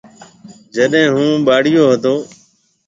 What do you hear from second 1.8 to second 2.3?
هتو۔